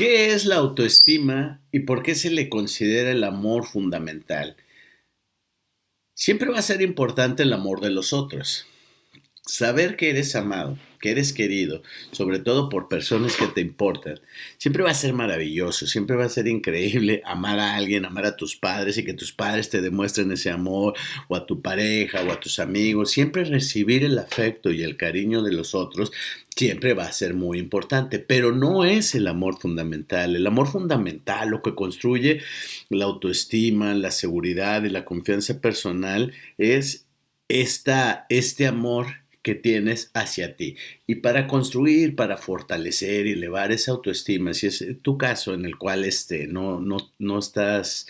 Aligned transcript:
¿Qué 0.00 0.32
es 0.32 0.46
la 0.46 0.56
autoestima 0.56 1.60
y 1.70 1.80
por 1.80 2.02
qué 2.02 2.14
se 2.14 2.30
le 2.30 2.48
considera 2.48 3.10
el 3.10 3.22
amor 3.22 3.66
fundamental? 3.66 4.56
Siempre 6.14 6.48
va 6.48 6.58
a 6.58 6.62
ser 6.62 6.80
importante 6.80 7.42
el 7.42 7.52
amor 7.52 7.82
de 7.82 7.90
los 7.90 8.14
otros. 8.14 8.64
Saber 9.46 9.96
que 9.96 10.10
eres 10.10 10.36
amado, 10.36 10.78
que 11.00 11.10
eres 11.10 11.32
querido, 11.32 11.82
sobre 12.12 12.38
todo 12.38 12.68
por 12.68 12.88
personas 12.88 13.36
que 13.36 13.46
te 13.46 13.60
importan, 13.60 14.20
siempre 14.58 14.82
va 14.84 14.90
a 14.90 14.94
ser 14.94 15.12
maravilloso, 15.12 15.86
siempre 15.86 16.14
va 16.14 16.26
a 16.26 16.28
ser 16.28 16.46
increíble 16.46 17.22
amar 17.24 17.58
a 17.58 17.74
alguien, 17.74 18.04
amar 18.04 18.26
a 18.26 18.36
tus 18.36 18.54
padres 18.56 18.98
y 18.98 19.04
que 19.04 19.14
tus 19.14 19.32
padres 19.32 19.70
te 19.70 19.80
demuestren 19.80 20.30
ese 20.30 20.50
amor, 20.50 20.94
o 21.28 21.36
a 21.36 21.46
tu 21.46 21.62
pareja, 21.62 22.22
o 22.22 22.30
a 22.30 22.38
tus 22.38 22.58
amigos, 22.58 23.10
siempre 23.10 23.44
recibir 23.44 24.04
el 24.04 24.18
afecto 24.18 24.70
y 24.70 24.82
el 24.82 24.96
cariño 24.96 25.42
de 25.42 25.52
los 25.52 25.74
otros 25.74 26.12
siempre 26.54 26.92
va 26.94 27.04
a 27.06 27.12
ser 27.12 27.34
muy 27.34 27.58
importante, 27.58 28.18
pero 28.18 28.52
no 28.52 28.84
es 28.84 29.14
el 29.14 29.26
amor 29.26 29.58
fundamental. 29.58 30.36
El 30.36 30.46
amor 30.46 30.68
fundamental, 30.68 31.48
lo 31.48 31.62
que 31.62 31.74
construye 31.74 32.42
la 32.90 33.06
autoestima, 33.06 33.94
la 33.94 34.10
seguridad 34.10 34.84
y 34.84 34.90
la 34.90 35.06
confianza 35.06 35.60
personal, 35.60 36.34
es 36.58 37.06
esta, 37.48 38.26
este 38.28 38.66
amor 38.66 39.19
que 39.42 39.54
tienes 39.54 40.10
hacia 40.14 40.54
ti. 40.54 40.76
Y 41.06 41.16
para 41.16 41.46
construir, 41.46 42.16
para 42.16 42.36
fortalecer 42.36 43.26
y 43.26 43.32
elevar 43.32 43.72
esa 43.72 43.92
autoestima, 43.92 44.54
si 44.54 44.66
es 44.66 44.84
tu 45.02 45.16
caso 45.16 45.54
en 45.54 45.64
el 45.64 45.76
cual 45.76 46.04
este, 46.04 46.46
no, 46.46 46.80
no, 46.80 47.12
no 47.18 47.38
estás, 47.38 48.06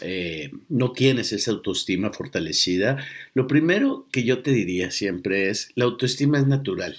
eh, 0.00 0.50
no 0.68 0.92
tienes 0.92 1.32
esa 1.32 1.50
autoestima 1.50 2.12
fortalecida, 2.12 3.04
lo 3.34 3.46
primero 3.46 4.06
que 4.12 4.24
yo 4.24 4.42
te 4.42 4.52
diría 4.52 4.90
siempre 4.90 5.50
es, 5.50 5.70
la 5.74 5.84
autoestima 5.84 6.38
es 6.38 6.46
natural. 6.46 6.96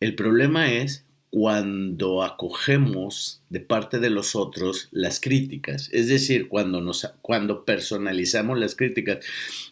El 0.00 0.14
problema 0.14 0.72
es 0.72 1.04
cuando 1.30 2.22
acogemos 2.22 3.42
de 3.50 3.60
parte 3.60 3.98
de 3.98 4.10
los 4.10 4.34
otros 4.34 4.88
las 4.92 5.20
críticas, 5.20 5.90
es 5.92 6.08
decir, 6.08 6.48
cuando, 6.48 6.80
nos, 6.80 7.12
cuando 7.20 7.64
personalizamos 7.64 8.58
las 8.58 8.74
críticas. 8.74 9.18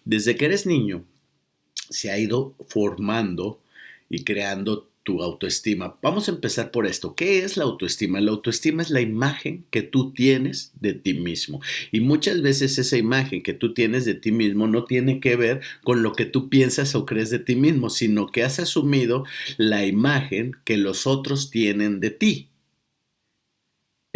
Desde 0.04 0.36
que 0.36 0.46
eres 0.46 0.66
niño, 0.66 1.04
se 1.90 2.10
ha 2.10 2.18
ido 2.18 2.54
formando 2.68 3.60
y 4.08 4.24
creando 4.24 4.88
tu 5.06 5.22
autoestima. 5.22 5.96
Vamos 6.02 6.28
a 6.28 6.32
empezar 6.32 6.72
por 6.72 6.84
esto. 6.84 7.14
¿Qué 7.14 7.44
es 7.44 7.56
la 7.56 7.62
autoestima? 7.62 8.20
La 8.20 8.32
autoestima 8.32 8.82
es 8.82 8.90
la 8.90 9.00
imagen 9.00 9.64
que 9.70 9.82
tú 9.82 10.12
tienes 10.12 10.72
de 10.80 10.94
ti 10.94 11.14
mismo. 11.14 11.60
Y 11.92 12.00
muchas 12.00 12.42
veces 12.42 12.76
esa 12.76 12.96
imagen 12.96 13.44
que 13.44 13.54
tú 13.54 13.72
tienes 13.72 14.04
de 14.04 14.14
ti 14.14 14.32
mismo 14.32 14.66
no 14.66 14.84
tiene 14.84 15.20
que 15.20 15.36
ver 15.36 15.60
con 15.84 16.02
lo 16.02 16.12
que 16.14 16.24
tú 16.24 16.48
piensas 16.48 16.96
o 16.96 17.06
crees 17.06 17.30
de 17.30 17.38
ti 17.38 17.54
mismo, 17.54 17.88
sino 17.88 18.26
que 18.26 18.42
has 18.42 18.58
asumido 18.58 19.24
la 19.58 19.86
imagen 19.86 20.56
que 20.64 20.76
los 20.76 21.06
otros 21.06 21.50
tienen 21.50 22.00
de 22.00 22.10
ti. 22.10 22.48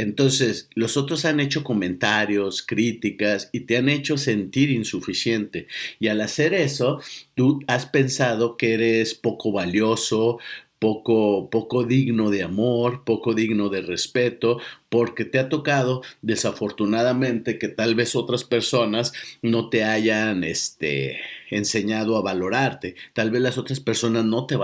Entonces, 0.01 0.69
los 0.75 0.97
otros 0.97 1.25
han 1.25 1.41
hecho 1.41 1.63
comentarios, 1.63 2.63
críticas 2.63 3.51
y 3.53 3.61
te 3.61 3.77
han 3.77 3.89
hecho 3.89 4.17
sentir 4.17 4.71
insuficiente. 4.71 5.67
Y 5.99 6.09
al 6.09 6.21
hacer 6.23 6.55
eso, 6.55 7.01
tú 7.35 7.61
has 7.67 7.87
pensado 7.87 8.57
que 8.57 8.75
eres 8.75 9.15
poco 9.15 9.53
valioso, 9.53 10.39
poco, 10.81 11.51
poco 11.51 11.85
digno 11.85 12.31
de 12.31 12.43
amor, 12.43 13.05
poco 13.05 13.35
digno 13.35 13.69
de 13.69 13.83
respeto, 13.83 14.59
porque 14.89 15.25
te 15.25 15.39
ha 15.39 15.49
tocado 15.49 16.03
desafortunadamente 16.23 17.59
que 17.59 17.69
tal 17.69 17.95
vez 17.95 18.17
otras 18.17 18.43
personas 18.43 19.13
no 19.43 19.69
te 19.69 19.85
hayan 19.85 20.43
este, 20.43 21.21
enseñado 21.51 22.17
a 22.17 22.23
valorarte, 22.23 22.97
tal 23.13 23.31
vez 23.31 23.43
las 23.43 23.59
otras 23.59 23.79
personas 23.79 24.25
no 24.25 24.47
te, 24.47 24.57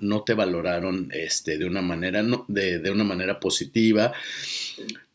no 0.00 0.22
te 0.24 0.34
valoraron 0.34 1.08
este, 1.12 1.56
de, 1.56 1.64
una 1.64 1.80
manera, 1.80 2.22
no, 2.22 2.44
de, 2.48 2.80
de 2.80 2.90
una 2.90 3.04
manera 3.04 3.40
positiva 3.40 4.12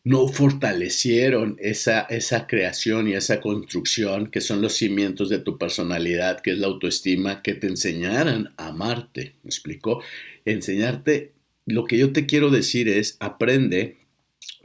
no 0.06 0.28
fortalecieron 0.28 1.58
esa, 1.60 2.02
esa 2.02 2.46
creación 2.46 3.08
y 3.08 3.14
esa 3.14 3.42
construcción 3.42 4.28
que 4.28 4.40
son 4.40 4.62
los 4.62 4.74
cimientos 4.74 5.30
de 5.30 5.40
tu 5.40 5.58
personalidad, 5.58 6.42
que 6.42 6.52
es 6.52 6.60
la 6.60 6.68
autoestima, 6.68 7.42
que 7.42 7.56
te 7.56 7.68
enseñaran 7.68 8.54
a 8.56 8.68
amarte. 8.68 9.34
¿Me 9.42 9.50
explico? 9.50 10.04
Enseñarte, 10.46 11.34
lo 11.66 11.86
que 11.86 11.98
yo 11.98 12.14
te 12.14 12.28
quiero 12.28 12.52
decir 12.52 12.88
es, 12.88 13.18
aprende 13.20 13.98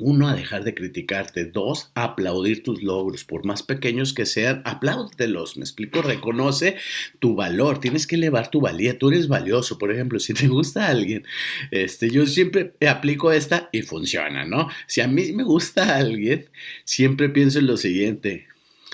uno, 0.01 0.29
a 0.29 0.35
dejar 0.35 0.65
de 0.65 0.75
criticarte. 0.75 1.45
Dos, 1.45 1.91
a 1.95 2.05
aplaudir 2.05 2.63
tus 2.63 2.83
logros, 2.83 3.25
por 3.25 3.45
más 3.45 3.63
pequeños 3.63 4.13
que 4.13 4.27
sean, 4.27 4.63
apláudelos. 4.65 5.57
Me 5.57 5.63
explico, 5.63 6.03
reconoce 6.03 6.77
tu 7.19 7.35
valor. 7.35 7.81
Tienes 7.81 8.07
que 8.07 8.17
elevar 8.17 8.51
tu 8.51 8.61
valía. 8.61 8.99
Tú 8.99 9.11
eres 9.11 9.29
valioso. 9.29 9.79
Por 9.79 9.93
ejemplo, 9.93 10.19
si 10.19 10.35
te 10.35 10.49
gusta 10.49 10.89
alguien, 10.89 11.25
este, 11.71 12.11
yo 12.11 12.27
siempre 12.27 12.75
aplico 12.89 13.33
esta 13.33 13.69
y 13.73 13.83
funciona, 13.83 14.45
¿no? 14.45 14.69
Si 14.87 15.01
a 15.01 15.09
mí 15.09 15.33
me 15.33 15.45
gusta 15.45 15.97
alguien, 15.97 16.49
siempre 16.85 17.29
pienso 17.29 17.59
en 17.59 17.67
lo 17.67 17.77
siguiente. 17.77 18.47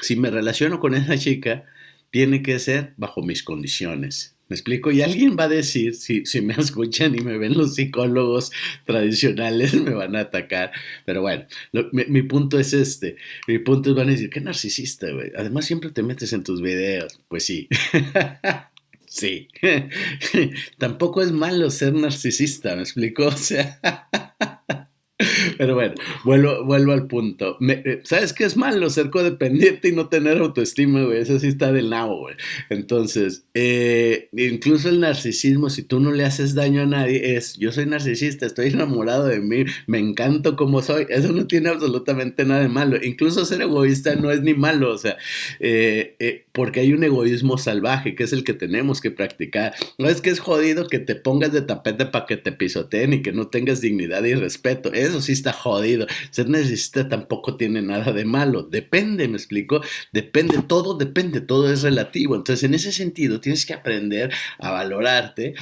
Si 0.02 0.16
me 0.16 0.30
relaciono 0.30 0.78
con 0.80 0.94
esa 0.94 1.16
chica, 1.18 1.64
tiene 2.10 2.42
que 2.42 2.58
ser 2.58 2.92
bajo 2.96 3.22
mis 3.22 3.42
condiciones 3.42 4.35
¿Me 4.48 4.54
explico? 4.54 4.92
Y 4.92 5.02
alguien 5.02 5.36
va 5.38 5.44
a 5.44 5.48
decir, 5.48 5.94
si, 5.96 6.24
si 6.24 6.40
me 6.40 6.54
escuchan 6.58 7.14
y 7.16 7.20
me 7.20 7.36
ven 7.38 7.56
los 7.56 7.74
psicólogos 7.74 8.52
tradicionales, 8.84 9.74
me 9.74 9.92
van 9.92 10.14
a 10.14 10.20
atacar. 10.20 10.72
Pero 11.04 11.22
bueno, 11.22 11.46
mi, 11.92 12.22
punto 12.22 12.58
es 12.58 12.72
este. 12.72 13.16
Mi 13.48 13.58
punto 13.58 13.90
es, 13.90 13.96
van 13.96 14.08
a 14.08 14.12
decir, 14.12 14.30
qué 14.30 14.40
narcisista, 14.40 15.10
güey. 15.10 15.32
Además, 15.36 15.64
siempre 15.64 15.90
te 15.90 16.02
metes 16.02 16.32
en 16.32 16.44
tus 16.44 16.62
videos. 16.62 17.18
Pues 17.28 17.44
sí. 17.44 17.68
sí. 19.06 19.48
Tampoco 20.78 21.22
es 21.22 21.32
malo 21.32 21.70
ser 21.70 21.94
narcisista, 21.94 22.76
¿me 22.76 22.82
explico? 22.82 23.26
O 23.26 23.32
sea... 23.32 23.80
Pero 25.58 25.74
bueno, 25.74 25.94
vuelvo, 26.24 26.64
vuelvo 26.64 26.92
al 26.92 27.06
punto. 27.06 27.58
Eh, 27.60 28.00
¿Sabes 28.04 28.32
qué 28.32 28.44
es 28.44 28.56
malo? 28.56 28.90
Ser 28.90 29.10
codependiente 29.10 29.88
y 29.88 29.92
no 29.92 30.08
tener 30.08 30.38
autoestima, 30.38 31.02
güey. 31.02 31.20
Eso 31.20 31.38
sí 31.38 31.48
está 31.48 31.72
del 31.72 31.90
nabo, 31.90 32.18
güey. 32.18 32.36
Entonces, 32.70 33.44
eh, 33.54 34.28
incluso 34.36 34.88
el 34.88 35.00
narcisismo, 35.00 35.70
si 35.70 35.82
tú 35.82 36.00
no 36.00 36.12
le 36.12 36.24
haces 36.24 36.54
daño 36.54 36.82
a 36.82 36.86
nadie, 36.86 37.36
es 37.36 37.56
yo 37.56 37.72
soy 37.72 37.86
narcisista, 37.86 38.46
estoy 38.46 38.68
enamorado 38.68 39.26
de 39.26 39.40
mí, 39.40 39.64
me 39.86 39.98
encanto 39.98 40.56
como 40.56 40.82
soy. 40.82 41.06
Eso 41.08 41.32
no 41.32 41.46
tiene 41.46 41.68
absolutamente 41.68 42.44
nada 42.44 42.62
de 42.62 42.68
malo. 42.68 42.98
Incluso 43.02 43.44
ser 43.44 43.62
egoísta 43.62 44.14
no 44.16 44.30
es 44.30 44.42
ni 44.42 44.54
malo, 44.54 44.92
o 44.92 44.98
sea, 44.98 45.16
eh, 45.60 46.44
porque 46.52 46.80
hay 46.80 46.92
un 46.92 47.04
egoísmo 47.04 47.58
salvaje 47.58 48.14
que 48.14 48.24
es 48.24 48.32
el 48.32 48.44
que 48.44 48.54
tenemos 48.54 49.00
que 49.00 49.10
practicar. 49.10 49.74
No 49.98 50.08
es 50.08 50.20
que 50.20 50.30
es 50.30 50.40
jodido 50.40 50.86
que 50.86 50.98
te 50.98 51.14
pongas 51.14 51.52
de 51.52 51.62
tapete 51.62 52.06
para 52.06 52.26
que 52.26 52.36
te 52.36 52.52
pisoteen 52.52 53.12
y 53.12 53.22
que 53.22 53.32
no 53.32 53.48
tengas 53.48 53.80
dignidad 53.80 54.24
y 54.24 54.34
respeto. 54.34 54.92
Eso 54.92 55.20
sí 55.20 55.32
está 55.32 55.45
jodido. 55.52 56.06
Ser 56.30 56.48
narcisista 56.48 57.08
tampoco 57.08 57.56
tiene 57.56 57.82
nada 57.82 58.12
de 58.12 58.24
malo. 58.24 58.62
Depende, 58.62 59.28
me 59.28 59.36
explico. 59.36 59.80
Depende, 60.12 60.62
todo 60.62 60.96
depende, 60.96 61.40
todo 61.40 61.72
es 61.72 61.82
relativo. 61.82 62.34
Entonces, 62.36 62.64
en 62.64 62.74
ese 62.74 62.92
sentido, 62.92 63.40
tienes 63.40 63.66
que 63.66 63.74
aprender 63.74 64.32
a 64.58 64.70
valorarte 64.70 65.54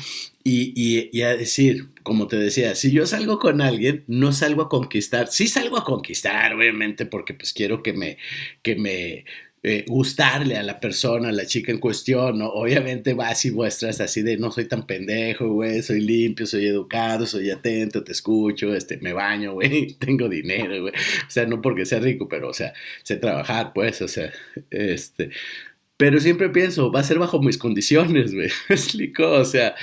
y, 0.42 1.22
a 1.22 1.36
decir, 1.36 1.88
como 2.02 2.28
te 2.28 2.36
decía, 2.36 2.74
si 2.74 2.90
yo 2.92 3.06
salgo 3.06 3.38
con 3.38 3.62
alguien, 3.62 4.04
no 4.06 4.32
salgo 4.32 4.62
a 4.62 4.68
conquistar. 4.68 5.28
Sí 5.28 5.48
salgo 5.48 5.78
a 5.78 5.84
conquistar, 5.84 6.54
obviamente, 6.54 7.06
porque 7.06 7.34
pues 7.34 7.52
quiero 7.52 7.82
que 7.82 7.92
me, 7.94 8.18
que 8.62 8.76
me 8.76 9.24
eh, 9.66 9.86
gustarle 9.88 10.58
a 10.58 10.62
la 10.62 10.78
persona, 10.78 11.30
a 11.30 11.32
la 11.32 11.46
chica 11.46 11.72
en 11.72 11.78
cuestión, 11.78 12.38
¿no? 12.38 12.48
Obviamente 12.50 13.14
vas 13.14 13.46
y 13.46 13.50
muestras 13.50 13.98
así 13.98 14.20
de 14.20 14.36
no 14.36 14.50
soy 14.52 14.66
tan 14.66 14.86
pendejo, 14.86 15.48
güey, 15.48 15.82
soy 15.82 16.02
limpio, 16.02 16.46
soy 16.46 16.66
educado, 16.66 17.24
soy 17.24 17.50
atento, 17.50 18.04
te 18.04 18.12
escucho, 18.12 18.74
este, 18.74 18.98
me 18.98 19.14
baño, 19.14 19.54
güey, 19.54 19.94
tengo 19.98 20.28
dinero, 20.28 20.82
güey. 20.82 20.92
O 20.92 21.30
sea, 21.30 21.46
no 21.46 21.62
porque 21.62 21.86
sea 21.86 21.98
rico, 21.98 22.28
pero, 22.28 22.50
o 22.50 22.52
sea, 22.52 22.74
sé 23.02 23.16
trabajar, 23.16 23.72
pues, 23.72 24.02
o 24.02 24.08
sea, 24.08 24.30
este... 24.70 25.30
Pero 25.96 26.20
siempre 26.20 26.50
pienso, 26.50 26.92
va 26.92 27.00
a 27.00 27.04
ser 27.04 27.18
bajo 27.18 27.40
mis 27.40 27.56
condiciones, 27.56 28.34
güey. 28.34 28.50
¿Me 28.68 28.74
explico? 28.74 29.30
O 29.30 29.44
sea, 29.46 29.74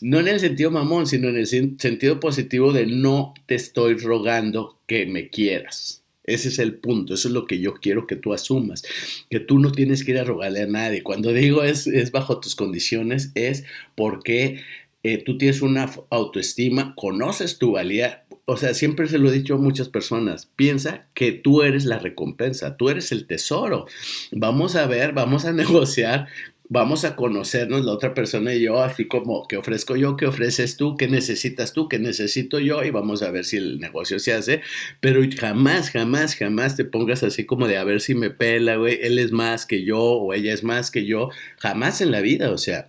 no 0.00 0.20
en 0.20 0.28
el 0.28 0.38
sentido 0.38 0.70
mamón, 0.70 1.08
sino 1.08 1.28
en 1.30 1.36
el 1.36 1.46
sentido 1.48 2.20
positivo 2.20 2.72
de 2.72 2.86
no 2.86 3.34
te 3.46 3.56
estoy 3.56 3.94
rogando 3.94 4.78
que 4.86 5.06
me 5.06 5.30
quieras. 5.30 6.05
Ese 6.26 6.48
es 6.48 6.58
el 6.58 6.74
punto, 6.74 7.14
eso 7.14 7.28
es 7.28 7.34
lo 7.34 7.46
que 7.46 7.60
yo 7.60 7.74
quiero 7.74 8.06
que 8.06 8.16
tú 8.16 8.32
asumas, 8.32 8.82
que 9.30 9.40
tú 9.40 9.58
no 9.58 9.72
tienes 9.72 10.04
que 10.04 10.12
ir 10.12 10.18
a 10.18 10.24
rogarle 10.24 10.62
a 10.62 10.66
nadie. 10.66 11.02
Cuando 11.02 11.32
digo 11.32 11.62
es, 11.62 11.86
es 11.86 12.10
bajo 12.10 12.40
tus 12.40 12.56
condiciones, 12.56 13.30
es 13.34 13.64
porque 13.94 14.60
eh, 15.02 15.22
tú 15.22 15.38
tienes 15.38 15.62
una 15.62 15.88
autoestima, 16.10 16.94
conoces 16.96 17.58
tu 17.58 17.72
valía. 17.72 18.24
O 18.44 18.56
sea, 18.56 18.74
siempre 18.74 19.06
se 19.06 19.18
lo 19.18 19.28
he 19.28 19.32
dicho 19.32 19.54
a 19.54 19.58
muchas 19.58 19.88
personas, 19.88 20.50
piensa 20.56 21.06
que 21.14 21.30
tú 21.30 21.62
eres 21.62 21.84
la 21.84 22.00
recompensa, 22.00 22.76
tú 22.76 22.90
eres 22.90 23.12
el 23.12 23.28
tesoro. 23.28 23.86
Vamos 24.32 24.74
a 24.74 24.86
ver, 24.86 25.12
vamos 25.12 25.44
a 25.44 25.52
negociar 25.54 26.26
vamos 26.68 27.04
a 27.04 27.16
conocernos 27.16 27.84
la 27.84 27.92
otra 27.92 28.14
persona 28.14 28.54
y 28.54 28.62
yo, 28.62 28.82
así 28.82 29.06
como 29.06 29.46
que 29.46 29.56
ofrezco 29.56 29.96
yo, 29.96 30.16
que 30.16 30.26
ofreces 30.26 30.76
tú, 30.76 30.96
qué 30.96 31.08
necesitas 31.08 31.72
tú, 31.72 31.88
qué 31.88 31.98
necesito 31.98 32.58
yo 32.58 32.82
y 32.84 32.90
vamos 32.90 33.22
a 33.22 33.30
ver 33.30 33.44
si 33.44 33.56
el 33.56 33.78
negocio 33.78 34.18
se 34.18 34.32
hace, 34.32 34.62
pero 35.00 35.22
jamás, 35.38 35.90
jamás, 35.90 36.34
jamás 36.34 36.76
te 36.76 36.84
pongas 36.84 37.22
así 37.22 37.44
como 37.44 37.68
de 37.68 37.76
a 37.76 37.84
ver 37.84 38.00
si 38.00 38.14
me 38.14 38.30
pela, 38.30 38.76
güey, 38.76 38.98
él 39.02 39.18
es 39.18 39.32
más 39.32 39.66
que 39.66 39.84
yo 39.84 40.00
o 40.00 40.32
ella 40.32 40.52
es 40.52 40.64
más 40.64 40.90
que 40.90 41.04
yo, 41.04 41.30
jamás 41.58 42.00
en 42.00 42.10
la 42.10 42.20
vida, 42.20 42.50
o 42.50 42.58
sea, 42.58 42.86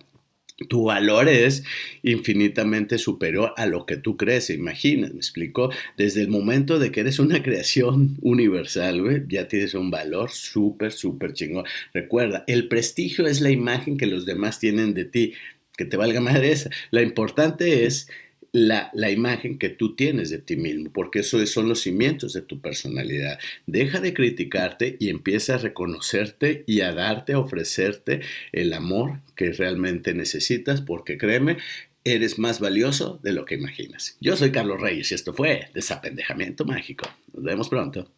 tu 0.66 0.84
valor 0.84 1.28
es 1.28 1.62
infinitamente 2.02 2.98
superior 2.98 3.54
a 3.56 3.66
lo 3.66 3.86
que 3.86 3.96
tú 3.96 4.16
crees 4.16 4.50
e 4.50 4.54
imaginas, 4.54 5.12
¿me 5.12 5.18
explico? 5.18 5.70
Desde 5.96 6.22
el 6.22 6.28
momento 6.28 6.78
de 6.78 6.90
que 6.90 7.00
eres 7.00 7.18
una 7.18 7.42
creación 7.44 8.16
universal, 8.22 9.26
ya 9.28 9.46
tienes 9.46 9.74
un 9.74 9.90
valor 9.90 10.30
súper, 10.30 10.92
súper 10.92 11.32
chingón. 11.32 11.64
Recuerda, 11.94 12.44
el 12.48 12.68
prestigio 12.68 13.26
es 13.26 13.40
la 13.40 13.50
imagen 13.50 13.96
que 13.96 14.06
los 14.06 14.26
demás 14.26 14.58
tienen 14.58 14.94
de 14.94 15.04
ti, 15.04 15.34
que 15.76 15.84
te 15.84 15.96
valga 15.96 16.20
madre 16.20 16.50
esa. 16.50 16.70
Lo 16.90 17.00
importante 17.00 17.86
es 17.86 18.08
la, 18.66 19.10
imagen 19.10 19.58
que 19.58 19.68
tú 19.68 19.94
tienes 19.94 20.30
de 20.30 20.38
ti 20.38 20.56
mismo, 20.56 20.90
porque 20.92 21.20
esos 21.20 21.48
son 21.50 21.68
los 21.68 21.82
cimientos 21.82 22.32
de 22.32 22.42
tu 22.42 22.60
personalidad. 22.60 23.38
Deja 23.66 24.00
de 24.00 24.14
criticarte 24.14 24.96
y 24.98 25.08
empieza 25.08 25.54
a 25.54 25.58
reconocerte 25.58 26.64
y 26.66 26.80
a 26.80 26.92
darte, 26.92 27.34
a 27.34 27.38
ofrecerte 27.38 28.20
el 28.52 28.72
amor 28.72 29.20
que 29.36 29.52
realmente 29.52 30.14
necesitas, 30.14 30.80
porque 30.80 31.18
créeme, 31.18 31.58
eres 32.04 32.38
más 32.38 32.60
valioso 32.60 33.20
de 33.22 33.32
lo 33.32 33.44
que 33.44 33.54
imaginas. 33.54 34.16
Yo 34.20 34.36
soy 34.36 34.50
Carlos 34.50 34.80
Reyes 34.80 35.10
y 35.12 35.14
esto 35.14 35.32
fue 35.32 35.68
Desapendejamiento 35.74 36.64
Mágico. 36.64 37.08
Nos 37.34 37.44
vemos 37.44 37.68
pronto. 37.68 38.10